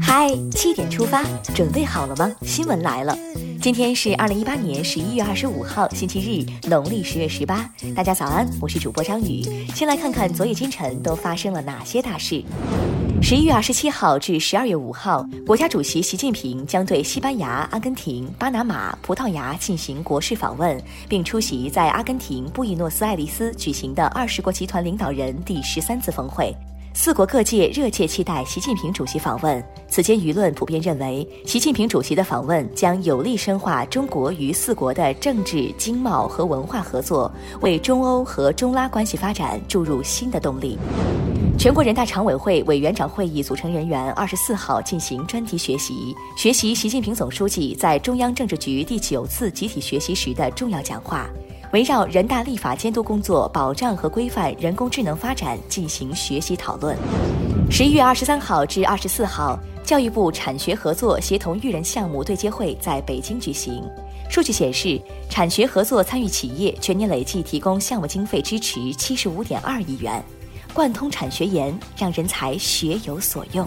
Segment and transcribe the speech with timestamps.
[0.00, 1.24] 嗨，七点出发，
[1.56, 2.30] 准备好了吗？
[2.42, 3.18] 新闻来了，
[3.60, 7.68] 今天是二零一八年十一月二十五号，星期日，农历十月十八。
[7.96, 9.42] 大家早安，我是主播张宇。
[9.74, 12.44] 先来看看昨夜今晨都发生了哪些大事。
[13.20, 26.54] 十一月二十七号至十二月五号，国家主席习近平将对西班牙、阿根廷、巴拿马、葡萄牙进行国事访问，并出席在阿根廷布宜诺斯艾利斯举行的二十国集团领导人第十三次峰会。
[26.96, 29.62] 四国各界热切期待习近平主席访问。
[29.88, 37.30] 此间舆论普遍认为，习近平主席的访问将有力深化中国与四国的政治、经贸和文化合作，
[37.62, 40.78] 为中欧和中拉关系发展注入新的动力。
[41.58, 51.28] 全国人大常委会委员长会议组成人员二十四号进行专题学习，学习习近平总书记在中央政治局第九次集体学习时的重要讲话。
[51.74, 56.96] 围绕人大立法监督工作保障和规范人工智能发展进行学习讨论。
[57.68, 63.82] 十一月二十三号至二十四号，教育部产学合作协同育人项目对接会在北京举行。
[64.30, 70.22] 数据显示，产学合作参与企业全年累计提供项目经费支持七十五点二亿元，
[70.72, 73.66] 贯通产学研，让人才学有所用。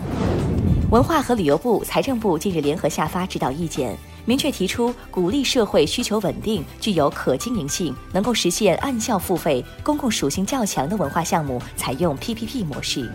[0.89, 3.93] 文化和旅游部、财政部近日联合下发指导意见。
[4.23, 13.11] 明确提出，鼓励社会需求稳定、具有可经营性、能够实现按效付费、公共属性较强的文化项目采用 PPP 模式。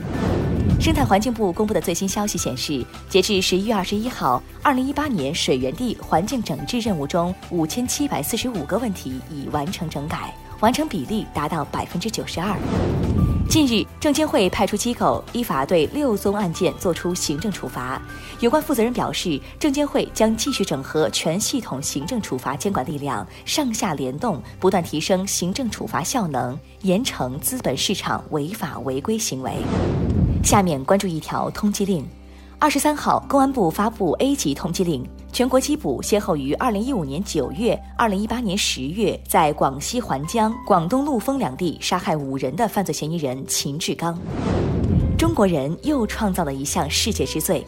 [0.79, 12.55] 生态环境部公布的最新消息显示，截至十一月二十一号，二零一八年水源地环境整治任务中，五千七百四十五个问题已完成整改，完成比例达到百分之九十二。
[13.53, 18.01] 近日，证监会派出机构依法对六宗案件作出行政处罚。
[18.41, 29.53] 有关负责人表示，证监会将继续整合全系统行政处罚监管力量，上下联动，不断提升行政处罚效能，严惩资本市场违法违规行为。
[30.43, 32.09] 下面关注一条通缉令。
[32.59, 35.07] 二十三号，公安部发布 A 级通缉令。
[35.33, 44.19] 全国缉捕先后于二零一五年九月、二零一八年十月，在广西环江、广东陆丰两地杀害五人的犯罪嫌疑人秦志刚。
[45.17, 47.67] 中国人又创造了一项世界之最：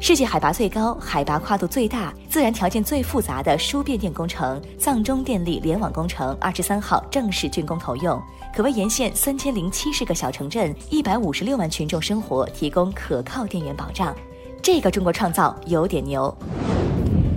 [0.00, 8.22] 世界海拔最高、海拔跨度最大、自然条件最复杂的输变电工程——藏中电力联网工程，二十三号正式竣工投用，
[8.54, 14.14] 可为沿线三千零七十个小城镇、一百五十六万群众生活提供可靠电源保障。
[14.62, 16.32] 这个中国创造有点牛。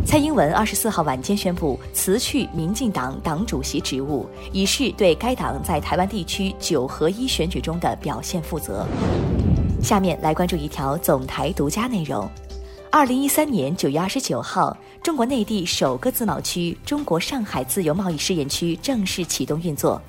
[0.05, 8.85] 蔡英文二十四号晚间宣布辞去民进党党主席职务，以示对该党在台湾地区九合一选举中的表现负责。
[9.81, 12.29] 下面来关注一条总台独家内容：
[12.91, 19.99] 二零一三年九月二十九号，中国内地首个自贸区——中国上海自由贸易试验区正式启动运作。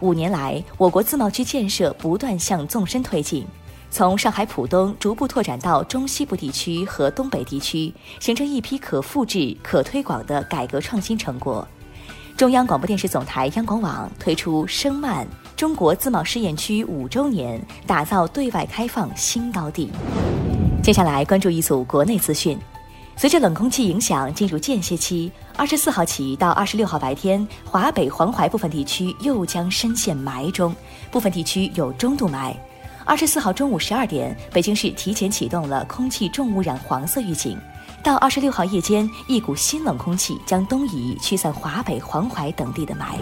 [0.00, 3.46] 五年来，我国自贸区建设不断向纵深推进。
[3.94, 11.64] 从上海浦东逐步拓展到中西部地区和东北地区，形成一批可复制、可推广的改革创新成果。
[12.36, 15.24] 中央广播电视总台央广网推出“声漫
[15.54, 19.88] 中国自贸试验区五周年”，打造对外开放新高地。
[20.82, 22.58] 接下来关注一组国内资讯：
[23.14, 30.74] 随着冷空气影响进入间歇期，二十四号起到二十六号白天，华北、黄淮部分地区又将深陷霾中，
[31.12, 32.52] 部分地区有中度霾。
[33.06, 37.58] 二十四号中午十二点，北京市提前启动了空气重污染黄色预警。
[38.02, 43.18] 到二十六号夜间，一股新冷空气将东移，驱散华北、黄淮等地的霾。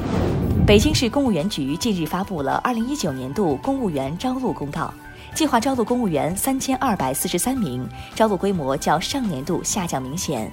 [0.65, 4.93] 北京市公务员局近日发布了二零一九年度公务员招录公告，
[5.35, 7.85] 计划招录公务员三千二百四十三名，
[8.15, 10.51] 招录规模较上年度下降明显。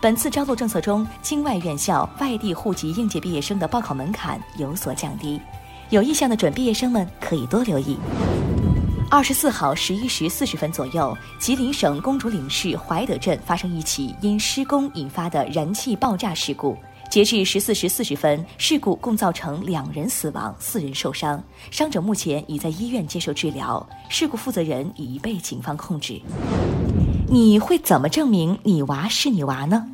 [0.00, 5.40] 本次招录政策中，境外院校外地户籍应届毕业生的报考门槛有所降低，
[5.90, 7.96] 有意向的准毕业生们可以多留意。
[9.12, 16.74] 二十四号十一时四十分左右，吉林省公主岭市怀德镇发生一起因施工引发的燃气爆炸事故。
[17.10, 23.86] 截至十四时四十分，事故共造成两人死亡，四人受伤，伤者目前已在医院接受治疗。
[24.08, 26.18] 事故负责人已被警方控制。
[27.28, 29.86] 你会怎么证明你娃是你娃呢？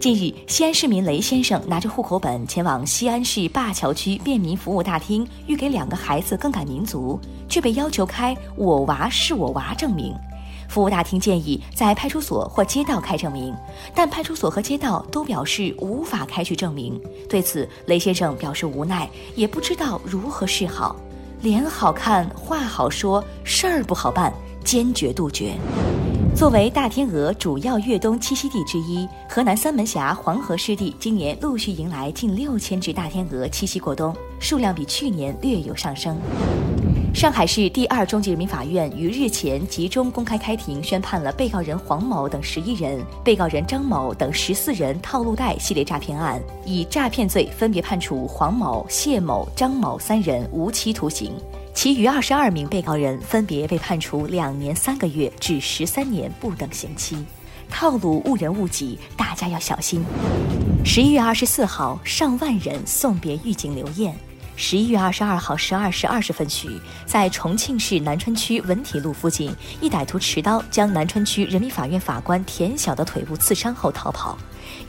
[0.00, 7.20] 近日，西安市民雷先生拿着户口本前往西安市灞桥区便民服务大厅，欲给两个孩子更改民族，
[7.50, 10.14] 却被要求开“我娃是我娃”证明。
[10.70, 13.54] 服务大厅建议在派出所或街道开证明，
[13.94, 16.98] 但派出所和街道都表示无法开具证明。
[17.28, 19.06] 对此，雷先生表示无奈，
[19.36, 20.96] 也不知道如何是好。
[21.42, 24.32] 脸好看，话好说，事儿不好办，
[24.64, 25.52] 坚决杜绝。
[26.34, 36.16] 作为大天鹅主要越冬栖息地之一，河南三门峡黄河湿地今年陆续迎来近六千只大天鹅栖息过冬，数量比去年略有上升。
[37.12, 51.32] 上海市第二中级人民法院于日前集中公开开庭宣判了被告人黄某等十一人、被告人张某等十四人套路贷系列诈骗案，以诈骗罪分别判处黄某、谢某、张某三人无期徒刑，
[51.72, 57.24] 其余二十二名被告人分别被判处两年三个月至十三年不等刑期。
[57.70, 60.04] 套路误人误己，大家要小心。
[60.84, 64.14] 十一月二十四号，上万人送别狱警刘艳。
[64.56, 66.68] 十一月二十二号十二时二十分许，
[67.06, 74.36] 在重庆市南川区文体路附近，一歹徒持刀将南川区人民法院法官田晓的腿部刺伤后逃跑。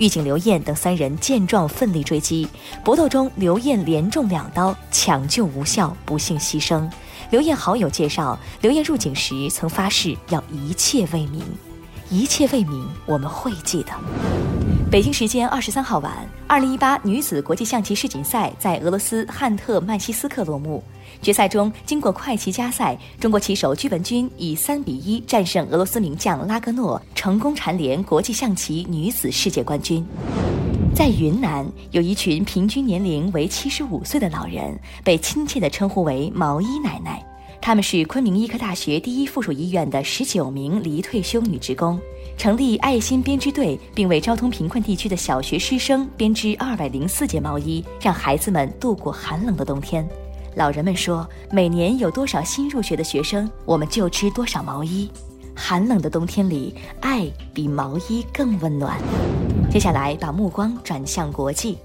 [0.01, 2.47] 狱警刘艳等三人见状奋力追击，
[2.83, 6.89] 搏斗中刘艳连中两刀，抢救无效，不幸牺牲。
[7.29, 11.43] 刘艳好友介绍，刘艳入警时曾发誓要一切为民，
[12.09, 13.91] 一切为民，我们会记得。
[14.91, 16.11] 北京时间二十三号晚，
[16.47, 20.83] 二零一八女子国际象棋世锦赛在俄罗斯汉特曼西斯克落幕。
[21.21, 30.05] 决赛中，经过快棋加赛，中国棋手居文君以三比一战胜俄罗斯名将拉格诺，成功蝉联国际象棋女子世界冠军。
[30.93, 37.25] 在云南，有一群平均年龄为七十五岁的老人，被亲切地称呼为“毛衣奶奶”。
[37.61, 41.97] 他们是昆明医科大学第一附属医院的十九名离退休女职工。
[42.37, 50.07] 成立爱心编织队，并为昭通贫困地区的小学师生编织二百零四件毛衣，让孩子们度过寒冷的冬天。
[50.55, 55.09] 老人们说，每年有多少新入学的学生，我们就织多少毛衣。
[55.55, 58.97] 寒冷的冬天里，爱比毛衣更温暖。
[59.69, 61.77] 接下来，把目光转向国际。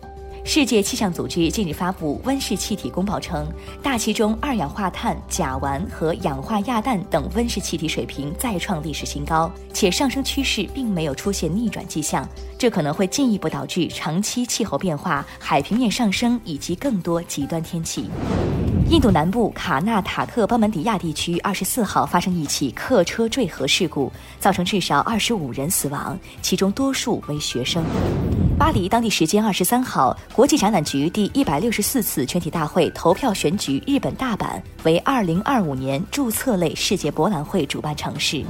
[0.49, 3.45] 世界气象组织近日发布温室气体公报称，
[3.83, 12.27] 大气中二氧化碳、甲烷和氧化亚氮等温室气体水平再创历史新高，且上升趋势并没有出现逆转迹象。
[12.57, 18.09] 这可能会进一步导致长期气候变化、海平面上升以及更多极端天气。
[18.89, 27.85] 印度南部卡纳塔克邦门迪亚地区二十四号发生一起客车坠河事故，造成至少二十五人死亡，其中多数为学生。
[28.59, 38.43] 巴黎当地时间二十三号，国际展览局第一百六十四次全体大会投票选举日本大阪为二零二五年注册类世界博览会主办城市。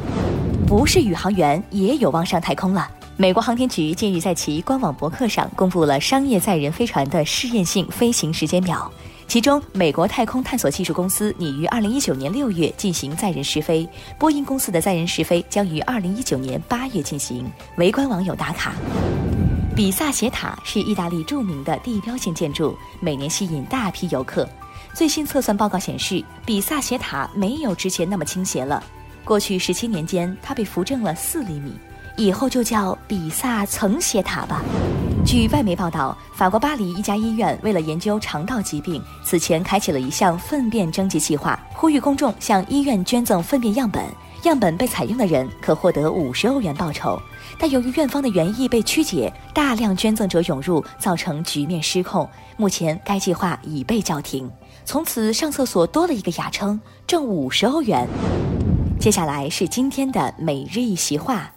[0.65, 2.89] 不是宇航员也有望上太空了。
[3.17, 8.89] 美国航天局近日在其官网博客上公布了商业载人飞船的试验性飞行时间表，
[9.27, 13.89] 其中美国太空探索技术公司拟于二零一九年六月进行载人试飞，
[14.21, 17.45] 波音公司的载人试飞将于二零一九年八月进行。
[17.77, 18.73] 围观网友打卡。
[19.77, 24.49] 比萨斜塔是意大利著名的地标性建筑，每年吸引大批游客。
[24.95, 28.83] 最新测算报告显示，比萨斜塔没有之前那么倾斜了。
[29.23, 31.75] 过去十七年间，它被扶正了四厘米，
[32.17, 34.63] 以后就叫比萨层斜塔吧。
[35.27, 44.03] 据外媒报道，法国巴黎一家医院为了研究肠道疾病，此前开启了一项粪便征集计划，呼吁公众向医院捐赠粪便样本。
[44.43, 47.21] 样本被采用的人可获得五十欧元报酬，
[47.59, 52.29] 但由于院方的原意被曲解，大量捐赠者涌入，造成局面失控。
[52.57, 54.51] 目前该计划已被叫停，
[54.85, 58.07] 从此上厕所多了一个雅称，挣五十欧元。
[59.01, 61.53] 接下来是今天的每日一席话：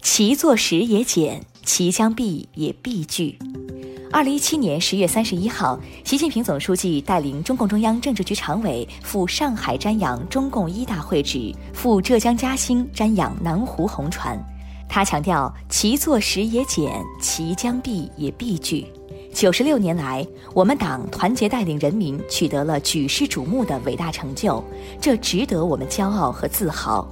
[0.00, 3.38] 其坐时也简，其将必也必具。
[4.12, 14.38] 二零一七年十月三十一号，习近平总书记带领中共中央政治局常委赴上海瞻仰中共一大会址，赴浙江嘉兴瞻仰南湖红船。
[14.86, 18.86] 他强调：“其坐时也简，其将毕也必具。”
[19.32, 24.62] 九十六年来，我们党团结带领人民取得了举世瞩目的伟大成就，
[25.00, 27.08] 这值得我们骄傲和自豪。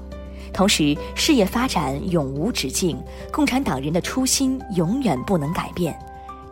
[0.53, 3.03] 同时，事业发展永无止境，
[3.33, 5.99] 共产党人的初心永远不能改变。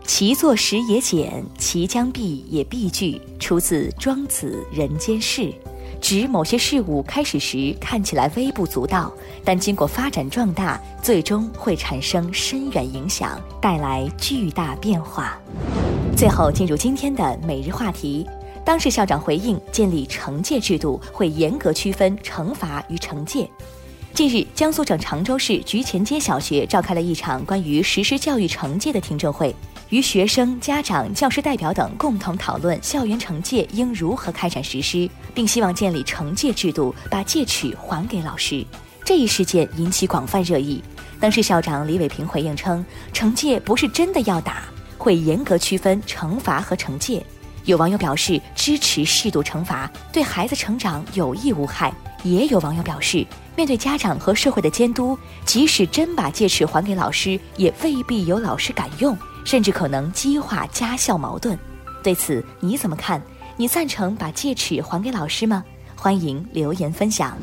[0.08, 3.20] 其作时也简，其将毕也必具。
[3.38, 5.42] 出自《庄子·人间世》，
[6.00, 9.12] 指某些事物开始时看起来微不足道，
[9.44, 15.38] 但经过发展壮大，最终会产生深远影响，带来巨大变化。
[16.16, 18.26] 最后进入今天的每日话题：
[18.64, 23.46] 当事校长回应建立惩戒制度，会严格区分惩罚与惩戒。
[24.14, 29.54] 近日，江苏省常州市菊前街小学召开了一场关于实施教育惩戒的听证会。
[29.90, 38.62] 与学生、家长、教师代表等共同讨论校园惩戒应如何开展实施，并希望建立惩戒制度，把戒尺还给老师。
[39.02, 40.82] 这一事件引起广泛热议。
[41.18, 44.64] 当时校长李伟平回应称，惩戒不是真的要打，
[44.98, 47.24] 会严格区分惩罚和惩戒。
[47.64, 51.90] 有网友表示支持适度惩罚，对孩子成长有益无害。
[52.24, 53.26] 也有网友表示，
[53.56, 59.16] 面对家长和社会的监督，即使真把戒尺还给老师，也未必有老师敢用。
[59.48, 61.56] 甚至可能激化家校矛盾，
[62.02, 63.18] 对此你怎么看？
[63.56, 65.64] 你赞成把戒尺还给老师吗？
[65.96, 67.34] 欢迎留言分享。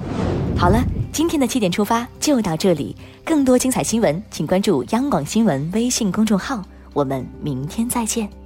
[0.55, 0.79] 好了，
[1.11, 2.95] 今天的七点出发就到这里，
[3.25, 6.61] 更多精彩新闻，请关注央广新闻微信公众号。
[6.93, 8.44] 我们明天再见。